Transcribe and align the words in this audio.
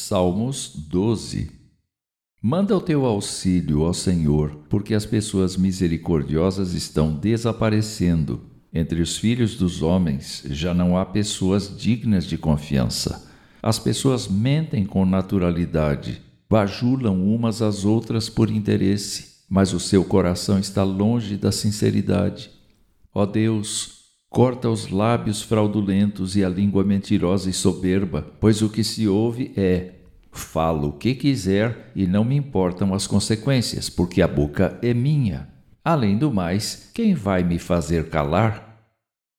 Salmos 0.00 0.72
12 0.88 1.50
Manda 2.42 2.74
o 2.74 2.80
teu 2.80 3.04
auxílio, 3.04 3.82
ó 3.82 3.92
Senhor, 3.92 4.60
porque 4.70 4.94
as 4.94 5.04
pessoas 5.04 5.58
misericordiosas 5.58 6.72
estão 6.72 7.12
desaparecendo. 7.12 8.40
Entre 8.72 9.02
os 9.02 9.18
filhos 9.18 9.56
dos 9.56 9.82
homens 9.82 10.42
já 10.48 10.72
não 10.72 10.96
há 10.96 11.04
pessoas 11.04 11.76
dignas 11.76 12.24
de 12.24 12.38
confiança. 12.38 13.30
As 13.62 13.78
pessoas 13.78 14.26
mentem 14.26 14.86
com 14.86 15.04
naturalidade, 15.04 16.22
bajulam 16.48 17.22
umas 17.22 17.60
às 17.60 17.84
outras 17.84 18.30
por 18.30 18.50
interesse, 18.50 19.44
mas 19.50 19.74
o 19.74 19.78
seu 19.78 20.02
coração 20.02 20.58
está 20.58 20.82
longe 20.82 21.36
da 21.36 21.52
sinceridade. 21.52 22.50
Ó 23.14 23.26
Deus, 23.26 23.99
corta 24.30 24.70
os 24.70 24.88
lábios 24.88 25.42
fraudulentos 25.42 26.36
e 26.36 26.42
a 26.42 26.48
língua 26.48 26.84
mentirosa 26.84 27.50
e 27.50 27.52
soberba, 27.52 28.26
pois 28.40 28.62
o 28.62 28.70
que 28.70 28.82
se 28.82 29.06
ouve 29.06 29.52
é 29.56 30.00
Falo 30.32 30.88
o 30.88 30.92
que 30.92 31.14
quiser 31.14 31.90
e 31.94 32.06
não 32.06 32.24
me 32.24 32.36
importam 32.36 32.94
as 32.94 33.06
consequências, 33.06 33.90
porque 33.90 34.22
a 34.22 34.28
boca 34.28 34.78
é 34.80 34.94
minha. 34.94 35.48
Além 35.84 36.16
do 36.16 36.32
mais, 36.32 36.90
quem 36.94 37.14
vai 37.14 37.42
me 37.42 37.58
fazer 37.58 38.08
calar? 38.08 38.78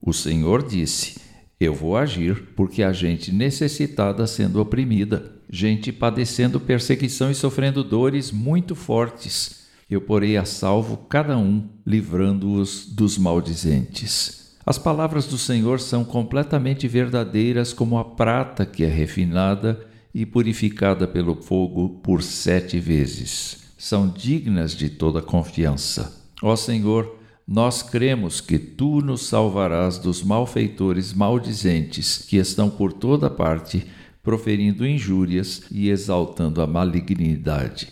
O 0.00 0.12
Senhor 0.12 0.62
disse: 0.66 1.20
Eu 1.58 1.74
vou 1.74 1.96
agir, 1.96 2.52
porque 2.54 2.82
há 2.82 2.92
gente 2.92 3.32
necessitada 3.32 4.26
sendo 4.26 4.60
oprimida, 4.60 5.32
gente 5.50 5.92
padecendo 5.92 6.60
perseguição 6.60 7.30
e 7.30 7.34
sofrendo 7.34 7.82
dores 7.82 8.30
muito 8.30 8.76
fortes. 8.76 9.66
Eu 9.90 10.00
porei 10.00 10.36
a 10.36 10.44
salvo 10.44 10.96
cada 11.08 11.36
um, 11.36 11.68
livrando-os 11.84 12.86
dos 12.86 13.18
maldizentes. 13.18 14.45
As 14.68 14.78
palavras 14.78 15.26
do 15.26 15.38
Senhor 15.38 15.78
são 15.78 16.04
completamente 16.04 16.88
verdadeiras, 16.88 17.72
como 17.72 17.98
a 17.98 18.04
prata 18.04 18.66
que 18.66 18.82
é 18.82 18.88
refinada 18.88 19.86
e 20.12 20.26
purificada 20.26 21.06
pelo 21.06 21.36
fogo 21.36 22.00
por 22.02 22.20
sete 22.20 22.80
vezes. 22.80 23.72
São 23.78 24.08
dignas 24.08 24.74
de 24.74 24.90
toda 24.90 25.22
confiança. 25.22 26.20
Ó 26.42 26.56
Senhor, 26.56 27.16
nós 27.46 27.80
cremos 27.80 28.40
que 28.40 28.58
tu 28.58 29.00
nos 29.00 29.28
salvarás 29.28 29.98
dos 29.98 30.24
malfeitores 30.24 31.14
maldizentes 31.14 32.18
que 32.18 32.36
estão 32.36 32.68
por 32.68 32.92
toda 32.92 33.30
parte, 33.30 33.86
proferindo 34.20 34.84
injúrias 34.84 35.62
e 35.70 35.90
exaltando 35.90 36.60
a 36.60 36.66
malignidade. 36.66 37.86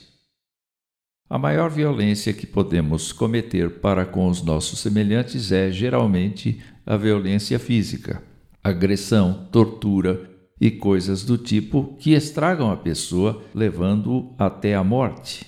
A 1.28 1.38
maior 1.38 1.70
violência 1.70 2.32
que 2.32 2.46
podemos 2.46 3.12
cometer 3.12 3.80
para 3.80 4.04
com 4.04 4.28
os 4.28 4.42
nossos 4.42 4.78
semelhantes 4.80 5.50
é, 5.50 5.70
geralmente, 5.70 6.60
a 6.84 6.96
violência 6.96 7.58
física. 7.58 8.22
Agressão, 8.62 9.48
tortura, 9.50 10.34
e 10.60 10.70
coisas 10.70 11.24
do 11.24 11.36
tipo 11.36 11.96
que 11.98 12.12
estragam 12.12 12.70
a 12.70 12.76
pessoa, 12.76 13.42
levando-o 13.54 14.34
até 14.38 14.74
a 14.74 14.84
morte. 14.84 15.46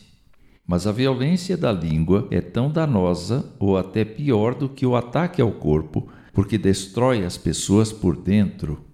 Mas 0.66 0.86
a 0.86 0.92
violência 0.92 1.56
da 1.56 1.72
língua 1.72 2.26
é 2.30 2.40
tão 2.40 2.70
danosa 2.70 3.54
ou 3.58 3.78
até 3.78 4.04
pior 4.04 4.54
do 4.54 4.68
que 4.68 4.84
o 4.84 4.96
ataque 4.96 5.40
ao 5.40 5.52
corpo, 5.52 6.08
porque 6.32 6.58
destrói 6.58 7.24
as 7.24 7.36
pessoas 7.36 7.92
por 7.92 8.16
dentro. 8.16 8.84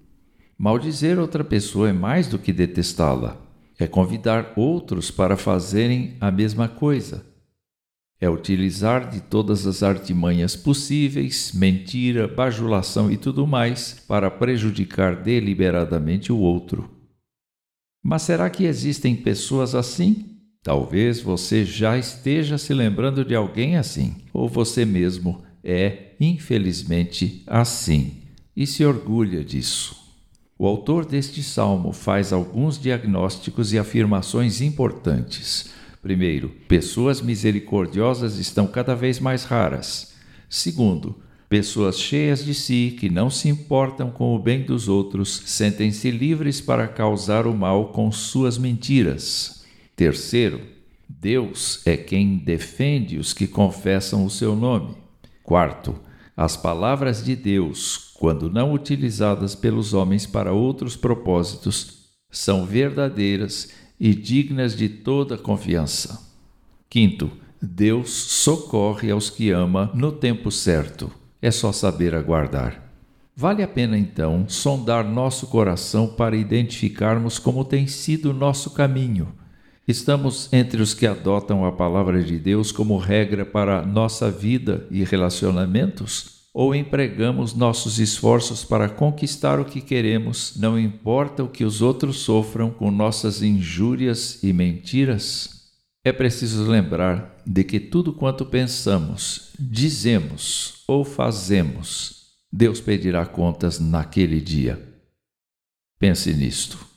Maldizer 0.59 1.19
outra 1.19 1.43
pessoa 1.43 1.89
é 1.89 1.93
mais 1.93 2.29
do 2.29 2.39
que 2.39 2.53
detestá-la, 2.53 3.41
é 3.83 3.87
convidar 3.87 4.53
outros 4.57 5.11
para 5.11 5.37
fazerem 5.37 6.17
a 6.21 6.31
mesma 6.31 6.69
coisa 6.69 7.33
é 8.23 8.31
utilizar 8.31 9.11
de 9.11 9.21
todas 9.21 9.67
as 9.67 9.83
artimanhas 9.83 10.55
possíveis, 10.55 11.51
mentira, 11.53 12.29
bajulação 12.29 13.11
e 13.11 13.17
tudo 13.17 13.49
mais, 13.49 14.05
para 14.07 14.31
prejudicar 14.31 15.17
deliberadamente 15.17 16.33
o 16.33 16.39
outro. 16.39 16.89
Mas 18.01 18.23
será 18.23 18.49
que 18.49 18.65
existem 18.65 19.17
pessoas 19.17 19.75
assim? 19.75 20.39
Talvez 20.63 21.21
você 21.21 21.65
já 21.65 21.99
esteja 21.99 22.57
se 22.59 22.73
lembrando 22.73 23.25
de 23.25 23.35
alguém 23.35 23.77
assim, 23.77 24.15
ou 24.33 24.49
você 24.49 24.85
mesmo 24.85 25.43
é, 25.65 26.15
infelizmente, 26.21 27.43
assim 27.45 28.23
e 28.55 28.69
se 28.69 28.85
orgulha 28.85 29.43
disso. 29.43 30.02
O 30.63 30.67
autor 30.69 31.05
deste 31.05 31.43
salmo 31.43 31.93
faz 31.93 32.33
alguns 32.33 32.79
diagnósticos 32.79 33.73
e 33.73 33.79
afirmações 33.81 34.61
importantes 34.61 35.73
Primeiro, 36.03 36.49
pessoas 36.67 37.21
misericordiosas 37.21 38.37
estão 38.37 38.67
cada 38.67 38.93
vez 38.93 39.21
mais 39.21 39.45
raras. 39.45 40.15
Segundo, 40.49 41.17
pessoas 41.49 41.99
cheias 41.99 42.45
de 42.45 42.55
si, 42.55 42.97
que 42.99 43.09
não 43.09 43.31
se 43.31 43.49
importam 43.49 44.11
com 44.11 44.35
o 44.35 44.39
bem 44.39 44.63
dos 44.63 44.89
outros, 44.89 45.43
sentem-se 45.47 46.11
livres 46.11 46.61
para 46.61 46.89
causar 46.89 47.47
o 47.47 47.55
mal 47.55 47.93
com 47.93 48.11
suas 48.11 48.59
mentiras. 48.59 49.65
Terceiro, 49.95 50.61
Deus 51.09 51.81
é 51.87 51.97
quem 51.97 52.37
defende 52.37 53.17
os 53.17 53.33
que 53.33 53.47
confessam 53.47 54.25
o 54.25 54.31
seu 54.31 54.57
nome. 54.57 54.97
Quarto, 55.45 55.95
as 56.37 56.57
palavras 56.57 57.25
de 57.25 57.37
Deus, 57.37 58.13
quando 58.15 58.51
não 58.51 58.73
utilizadas 58.73 59.55
pelos 59.55 59.93
homens 59.93 60.27
para 60.27 60.53
outros 60.53 60.97
propósitos, 60.97 62.03
são 62.31 62.65
verdadeiras 62.65 63.71
e 64.01 64.15
dignas 64.15 64.75
de 64.75 64.89
toda 64.89 65.37
confiança. 65.37 66.33
Quinto, 66.89 67.31
Deus 67.61 68.11
socorre 68.11 69.11
aos 69.11 69.31
que 69.31 69.51
ama 69.51 69.91
no 69.95 70.11
tempo 70.11 70.51
certo. 70.51 71.11
É 71.41 71.51
só 71.51 71.71
saber 71.71 72.15
aguardar. 72.15 72.83
Vale 73.37 73.63
a 73.63 73.69
pena 73.69 73.97
então 73.97 74.47
sondar 74.49 75.05
nosso 75.05 75.47
coração 75.47 76.07
para 76.09 76.37
identificarmos 76.37 77.39
como 77.39 77.65
tem 77.65 77.87
sido 77.87 78.33
nosso 78.33 78.71
caminho. 78.71 79.35
Estamos 79.87 80.53
entre 80.53 80.81
os 80.81 80.95
que 80.95 81.07
adotam 81.07 81.65
a 81.65 81.73
palavra 81.73 82.23
de 82.23 82.39
Deus 82.39 82.71
como 82.71 82.97
regra 82.97 83.45
para 83.45 83.85
nossa 83.85 84.31
vida 84.31 84.87
e 84.91 85.03
relacionamentos? 85.05 86.43
ou 86.55 86.75
empregamos 86.75 87.55
nossos 87.55 87.99
esforços 87.99 88.65
para 88.65 88.89
conquistar 88.89 89.59
o 89.59 89.65
que 89.65 89.81
queremos, 89.81 90.55
não 90.57 90.79
importa 90.79 91.43
o 91.43 91.49
que 91.49 91.65
os 91.65 91.81
outros 91.81 92.19
sofram 92.19 92.71
com 92.71 92.91
nossas 92.91 93.43
injúrias 93.43 94.43
e 94.43 94.53
mentiras? 94.53 95.63
É 96.05 96.13
preciso 96.13 96.65
lembrar 96.65 97.41
de 97.47 97.65
que 97.65 97.81
tudo 97.81 98.13
quanto 98.13 98.45
pensamos, 98.45 99.53
dizemos 99.59 100.83
ou 100.87 101.05
fazemos, 101.05 102.27
Deus 102.53 102.81
pedirá 102.81 103.25
contas 103.25 103.79
naquele 103.79 104.41
dia. 104.41 104.83
Pense 105.99 106.35
nisto. 106.35 106.92